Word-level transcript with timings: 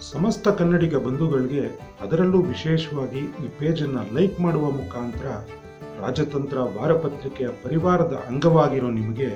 ಸಮಸ್ತ 0.00 0.48
ಕನ್ನಡಿಗ 0.48 0.96
ಬಂಧುಗಳಿಗೆ 0.96 1.80
ಅದರಲ್ಲೂ 2.00 2.42
ವಿಶೇಷವಾಗಿ 2.42 3.18
ಈ 3.18 3.48
ಪೇಜನ್ನು 3.58 4.14
ಲೈಕ್ 4.14 4.40
ಮಾಡುವ 4.40 4.70
ಮುಖಾಂತರ 4.70 5.26
ರಾಜತಂತ್ರ 6.00 6.58
ವಾರಪತ್ರಿಕೆಯ 6.58 7.48
ಪರಿವಾರದ 7.48 8.24
ಅಂಗವಾಗಿರೋ 8.28 8.90
ನಿಮಗೆ 8.90 9.28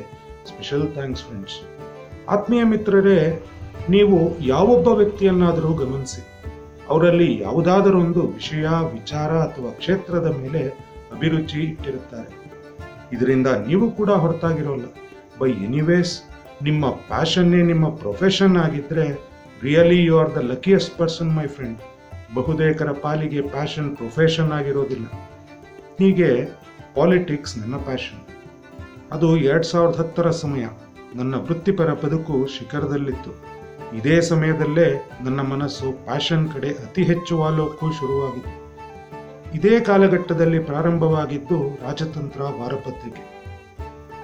ಸ್ಪೆಷಲ್ 0.47 0.93
ಥ್ಯಾಂಕ್ಸ್ 0.93 1.23
ಫ್ರೆಂಡ್ಸ್. 1.23 1.55
ಆತ್ಮೀಯ 2.29 2.63
ಮಿತ್ರರೇ, 2.65 3.47
ನೀವು 3.89 4.39
ಯಾವೊಬ್ಬ 4.39 4.89
ವ್ಯಕ್ತಿಯನ್ನಾದರೂ 4.89 5.73
ಗಮನಿಸಿ, 5.73 6.23
ಅವರಲ್ಲಿ 6.89 7.41
ಯಾವುದಾದರೊಂದು 7.41 8.21
ವಿಷಯ, 8.21 8.67
ವಿಚಾರ 8.93 9.31
ಅಥವಾ 9.31 9.71
ಕ್ಷೇತ್ರದ 9.71 10.37
ಮೇಲೆ 10.41 10.69
ಅಭಿರುಚಿ 11.13 11.61
ಇಟ್ಟಿರುತ್ತಾರೆ. 11.61 12.53
ಇದರಿಂದ 13.13 13.47
ನೀವು 13.47 13.91
ಕೂಡ 13.91 14.11
ಹೊರತಾಗಿರೋಲ್ಲ. 14.11 14.85
ಬೈ 15.39 15.51
ಎನಿವೇಸ್, 15.51 16.23
ನಿಮ್ಮ 16.63 16.91
ಪ್ಯಾಷನ್ನೇ 16.91 17.63
ನಿಮ್ಮ 17.63 17.89
ಪ್ರೊಫೆಷನ್ 17.89 18.57
ಆಗಿದ್ರೆ 18.57 19.32
really 19.63 20.05
you 20.05 20.19
are 20.19 20.35
the 20.35 20.37
luckiest 20.37 20.99
person 20.99 21.37
my 21.37 21.47
friend 21.47 21.79
ಬಹುತೇಕರ 22.35 22.91
ಪಾಲಿಗೆ 22.93 23.41
ಪ್ಯಾಷನ್ 23.41 23.97
ಪ್ರೊಫೆಷನ್ 23.97 24.53
ಆಗಿರೋದಿಲ್ಲ. 24.53 25.07
ಹೀಗೆ 25.99 26.45
ಪಾಲಿಟಿಕ್ಸ್ 26.95 27.59
ನನ್ನ 27.59 27.77
ಪ್ಯಾಷನ್ 27.77 28.21
ಅದು 29.13 29.37
ಎರಡು 29.37 29.63
ಸಾವಿರದ 29.63 29.99
ಹತ್ತರ 29.99 30.31
ಸಮಯ. 30.31 30.65
ನನ್ನ 31.15 31.35
ವೃತ್ತಿಪರ 31.35 31.93
ಬದುಕು 31.93 32.47
ಶಿಖರದಲ್ಲಿತ್ತು. 32.47 33.31
ಇದೇ 33.97 34.21
ಸಮಯದಲ್ಲೇ 34.21 35.11
ನನ್ನ 35.25 35.41
ಮನಸ್ಸು 35.41 35.93
ಪ್ಯಾಷನ್ 36.05 36.53
ಕಡೆ 36.53 36.71
ಅತಿ 36.71 37.03
ಹೆಚ್ಚು 37.03 37.39
ವಾಲೋಕ್ಕೂ 37.39 37.93
ಶುರುವಾಗಿತ್ತು. 37.93 38.63
ಇದೇ 39.55 39.81
ಕಾಲಘಟ್ಟದಲ್ಲಿ 39.81 40.59
ಪ್ರಾರಂಭವಾಗಿದ್ದು 40.59 41.79
ರಾಜತಂತ್ರ 41.85 42.43
ವಾರಪತ್ರಿಕೆ. 42.43 43.45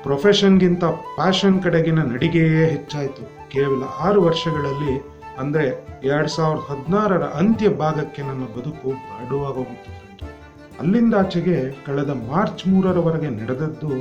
ಪ್ರೊಫೆಷನ್ಗಿಂತ 0.03 0.85
ಪ್ಯಾಷನ್ 0.85 1.63
ಕಡೆಗಿನ 1.63 2.03
ನಡಿಗೆಯೇ 2.03 2.67
ಹೆಚ್ಚಾಯಿತು. 2.71 3.51
ಕೇವಲ 3.51 3.83
ಆರು 4.01 4.23
ವರ್ಷಗಳಲ್ಲಿ 4.23 5.18
ಅಂದರೆ 5.39 5.87
ಎರಡು 6.05 6.29
ಸಾವಿರದ 6.29 6.61
ಹದಿನಾರರ 6.61 7.23
ಅಂತ್ಯ 7.23 7.69
ಭಾಗಕ್ಕೆ 7.69 8.23
ನನ್ನ 8.23 8.45
ಬದುಕು 8.45 8.91
ಬಾಡುವಾಗೋಗಿತ್ತು 8.91 9.91
ಫ್ರೆಂಡ್. 9.91 10.23
ಅಲ್ಲಿಂದಾಚೆಗೆ 10.79 11.85
ಕಳೆದ 11.87 12.11
ಮಾರ್ಚ್ 12.11 12.69
ಮೂರರವರೆಗೆ 12.69 13.29
ನಡೆದದ್ದು 13.29 13.97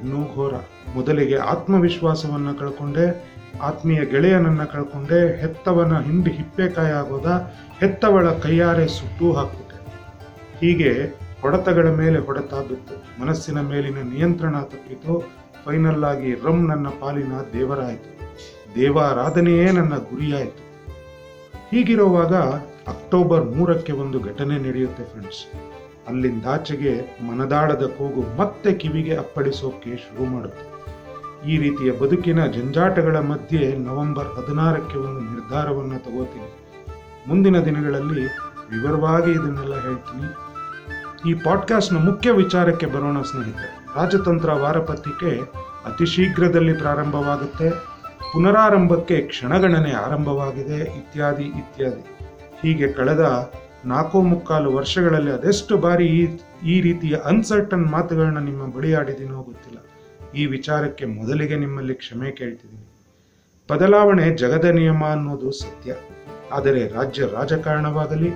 ಇನ್ನೂ 0.00 0.34
ಘೋರ. 0.34 0.54
ಮೊದಲಿಗೆ 0.94 1.36
ಆತ್ಮವಿಶ್ವಾಸವನ್ನು 1.36 2.58
ಕಳ್ಕೊಂಡೆ, 2.58 3.30
ಆತ್ಮೀಯ 3.62 4.04
ಗೆಳೆಯನನ್ನ 4.04 4.64
ಕಳ್ಕೊಂಡೆ, 4.64 5.40
ಹೆತ್ತವನ 5.40 6.00
ಹಿಂಡಿ 6.00 6.30
ಹಿಪ್ಪೆಕಾಯಿ 6.30 6.92
ಆಗೋದ, 6.92 7.52
ಹೆತ್ತವಳ 7.80 8.32
ಕೈಯಾರೆ 8.32 8.88
ಸುಟ್ಟು 8.88 9.32
ಹಾಕ್ಬಿಟ್ಟೆ. 9.32 9.70
ಹೀಗೆ 10.60 11.20
ಹೊಡೆತಗಳ 11.42 11.88
ಮೇಲೆ 11.88 12.18
ಹೊಡೆತ 12.18 12.54
ಬಿತ್ತು. 12.54 13.22
ಮನಸ್ಸಿನ 13.22 13.60
ಮೇಲಿನ 13.60 13.96
ನಿಯಂತ್ರಣ 13.96 14.60
ತಪ್ಪಿತು. 14.60 15.32
ಫೈನಲ್ 15.64 16.04
ಆಗಿ 16.04 16.34
ರಮ್ 16.34 16.68
ನನ್ನ 16.68 16.88
ಪಾಲಿನ 16.88 17.32
ದೇವರಾಯಿತು. 17.52 18.29
ದೇವಾರಾಧನೆಯೇ 18.74 19.70
ನನ್ನ 19.70 19.96
ಗುರಿಯಾಯಿತು. 19.96 20.70
ಹೀಗಿರುವಾಗ 21.70 22.34
ಅಕ್ಟೋಬರ್ 22.88 23.44
ಮೂರಕ್ಕೆ 23.44 23.92
ಒಂದು 23.92 24.20
ಘಟನೆ 24.20 24.58
ನಡೆಯುತ್ತೆ 24.58 25.04
ಫ್ರೆಂಡ್ಸ್ 25.04 25.46
ಅಲ್ಲಿಂದಾಚೆಗೆ 26.08 27.18
ಮನದಾಳದ 27.28 27.86
ಕೂಗು 27.86 28.40
ಮತ್ತೆ 28.40 28.72
ಕಿವಿಗೆ 28.72 29.16
ಅಪ್ಪಳಿಸೋಕೆ 29.16 29.96
ಶುರು 29.96 30.24
ಮಾಡುತ್ತೆ. 30.24 30.70
ಈ 31.50 31.58
ರೀತಿಯ 31.58 31.90
ಬದುಕಿನ 31.92 32.46
ಜಂಜಾಟಗಳ 32.46 33.16
ಮಧ್ಯೆ 33.16 33.76
ನವೆಂಬರ್ 33.76 34.28
ಹದಿನಾರಕ್ಕೆ 34.28 34.96
ಒಂದು 34.96 35.20
ನಿರ್ಧಾರವನ್ನು 35.20 35.98
ತಗೋತೀನಿ. 35.98 36.66
ಮುಂದಿನ 37.28 37.60
ದಿನಗಳಲ್ಲಿ 37.60 38.26
ವಿವರವಾಗಿ 38.70 39.30
ಇದನ್ನೆಲ್ಲ 39.30 39.82
ಹೇಳ್ತೀನಿ. 39.82 40.50
ಈ 41.30 41.34
ಪಾಡ್ಕಾಸ್ಟ್ನ 41.34 41.96
ಮುಖ್ಯ 41.96 42.30
ವಿಚಾರಕ್ಕೆ 42.30 42.86
ಬರೋಣ 42.86 43.22
ಸ್ನೇಹಿತರೆ. 43.22 43.86
ರಾಜತಂತ್ರ 43.96 44.52
ವಾರಪತ್ರಿಕೆ 44.52 45.40
ಅತಿ 45.84 46.06
ಶೀಘ್ರದಲ್ಲಿ 46.06 46.72
ಪ್ರಾರಂಭವಾಗುತ್ತೆ. 46.72 47.99
ಪುನರಾರಂಭಕ್ಕೆ 48.32 49.16
ಕ್ಷಣಗಣನೆ 49.20 49.92
ಆರಂಭವಾಗಿದೆ, 49.92 50.78
ಇತ್ಯಾದಿ 51.00 51.46
ಇತ್ಯಾದಿ. 51.60 52.02
ಹೀಗೆ 52.60 52.92
ಕಳೆದ 52.92 53.24
ನಾಲ್ಕು 53.86 54.22
ಮುಕ್ಕಾಲು 54.22 54.70
ವರ್ಷಗಳಲ್ಲಿ 54.72 55.30
ಅದೆಷ್ಟು 55.30 55.76
ಬಾರಿ 55.78 56.06
ಈ 56.18 56.22
ಈ 56.72 56.80
ರೀತಿಯ 56.80 57.16
ಅನ್ಸರ್ಟನ್ 57.30 57.86
ಮಾತುಗಳನ್ನ 57.86 58.38
ನಿಮ್ಮ 58.38 58.64
ಬಳಿ 58.74 58.90
ಆಡಿದೀನೋ 58.94 59.42
ಗೊತ್ತಿಲ್ಲ. 59.42 59.78
ಈ 60.34 60.46
ವಿಚಾರಕ್ಕೆ 60.46 61.04
ಮೊದಲಿಗೆ 61.06 61.56
ನಿಮ್ಮಲ್ಲಿ 61.56 61.94
ಕ್ಷಮೆ 61.94 62.30
ಕೇಳ್ತಿದ್ದೀನಿ. 62.30 62.86
ಬದಲಾವಣೆ 63.68 64.26
ಜಗದ 64.42 64.64
ನಿಯಮ 64.64 65.02
ಅನ್ನೋದು 65.04 65.50
ಸತ್ಯ. 65.52 65.94
ಆದರೆ 66.52 66.82
ರಾಜ್ಯ 66.88 67.26
ರಾಜಕಾರಣವಾಗಲಿ, 67.26 68.30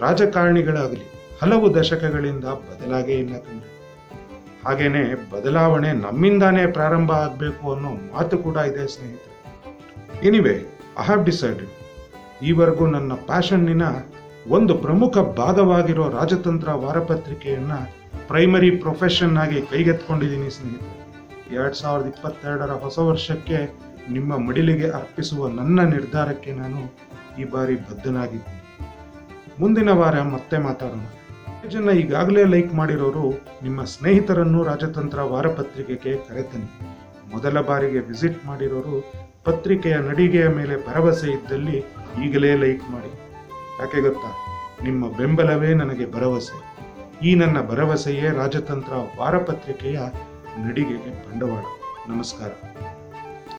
ರಾಜಕಾರಣಿಗಳಾಗಲಿ, 0.00 1.06
ಹಲವು 1.42 1.74
ದಶಕಗಳಿಂದ 1.74 2.44
ಬದಲಾಗೇ 2.44 3.16
ಇಲ್ಲ 3.24 3.36
ಕಂಡು 3.38 3.66
ಹಾಗೇನೆ 4.66 5.02
ಬದಲಾವಣೆ 5.32 5.92
ನಮ್ಮಿಂದಾನೇ 5.92 6.66
ಪ್ರಾರಂಭ 6.66 7.10
ಆಗಬೇಕು 7.12 7.72
ಅನ್ನೋ 7.74 7.92
ಮಾತು 8.14 8.38
ಕೂಡ 8.38 8.56
ಇದೆ 8.56 8.86
ಸ್ನೇಹಿತರೆ. 8.94 9.36
ಎನಿವೆ 10.28 10.54
ಐ 11.00 11.04
ಹ್ಯಾವ್ 11.04 11.24
ಡಿಸೈಡೆಡ್ 11.24 11.70
ಈವರೆಗೂ 12.42 12.86
ನನ್ನ 12.86 13.12
ಪ್ಯಾಷನ್ನಿನ 13.12 13.82
ಒಂದು 14.48 14.74
ಪ್ರಮುಖ 14.78 15.18
ಭಾಗವಾಗಿರೋ 15.18 16.08
ರಾಜತಂತ್ರ 16.08 16.72
ವಾರಪತ್ರಿಕೆಯನ್ನು 16.72 17.78
ಪ್ರೈಮರಿ 18.28 18.70
ಪ್ರೊಫೆಷನ್ 18.70 19.36
ಆಗಿ 19.36 19.62
ಕೈಗೆತ್ಕೊಂಡಿದ್ದೀನಿ 19.62 20.50
ಸ್ನೇಹಿತರೆ. 20.50 20.96
ಎರಡು 21.54 21.74
ಸಾವಿರದ 21.74 22.06
ಇಪ್ಪತ್ತೆರಡರ 22.06 22.70
ಹೊಸ 22.70 22.98
ವರ್ಷಕ್ಕೆ 22.98 23.58
ನಿಮ್ಮ 24.12 24.36
ಮಡಿಲಿಗೆ 24.48 24.90
ಅರ್ಪಿಸುವ 24.90 25.48
ನನ್ನ 25.48 25.80
ನಿರ್ಧಾರಕ್ಕೆ 25.80 26.52
ನಾನು 26.52 26.82
ಈ 27.40 27.44
ಬಾರಿ 27.44 27.76
ಬದ್ಧನಾಗಿದ್ದೀನಿ. 27.76 28.60
ಮುಂದಿನ 29.60 29.90
ವಾರ 29.90 30.22
ಮತ್ತೆ 30.22 30.58
ಮಾತಾಡೋಣ. 30.58 31.06
ಜನ 31.68 31.96
ಈಗಾಗಲೇ 31.96 32.44
ಲೈಕ್ 32.44 32.74
ಮಾಡಿರೋರು 32.74 33.26
ನಿಮ್ಮ 33.62 33.84
ಸ್ನೇಹಿತರನ್ನು 33.84 34.62
ರಾಜತಂತ್ರ 34.62 35.22
ವಾರಪತ್ರಿಕೆಗೆ 35.22 36.14
ಕರೆತನ್ನಿ. 36.28 36.70
ಮೊದಲ 37.34 37.60
ಬಾರಿಗೆ 37.60 37.98
ವಿಸಿಟ್ 37.98 38.46
ಮಾಡಿರೋರು 38.46 39.29
ಪತ್ರಿಕೆಯ 39.44 39.96
ನಡಿಗೆಯ 39.96 40.48
ಮೇಲೆ 40.48 40.86
ಭರವಸೆ 40.86 41.30
ಇದ್ದಲ್ಲಿ 41.30 41.84
ಈಗಲೇ 42.24 42.56
ಲೈಕ್ 42.56 42.90
ಮಾಡಿ. 42.90 43.20
ಯಾಕೆ 43.80 44.00
ಗೊತ್ತಾ? 44.00 44.46
ನಿಮ್ಮ 44.82 45.16
ಬೆಂಬಲವೇ 45.16 45.74
ನನಗೆ 45.74 46.12
ಭರವಸೆ. 46.12 46.76
ಈ 47.26 47.34
ನನ್ನ 47.34 47.60
ಭರವಸೆಯೇ 47.62 48.30
ರಾಜತಂತ್ರ 48.30 48.92
ವಾರಪತ್ರಿಕೆಯ 49.18 50.00
ನಡಿಗೆಗೆ 50.58 51.28
ಬಂಡವಾಳ. 51.28 51.64
ನಮಸ್ಕಾರ. 52.08 52.48